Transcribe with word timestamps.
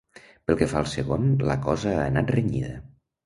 Pel 0.45 0.55
que 0.61 0.67
fa 0.71 0.79
al 0.79 0.87
segon, 0.93 1.27
la 1.49 1.57
cosa 1.67 1.93
ha 1.97 2.09
anat 2.13 2.35
renyida. 2.39 2.73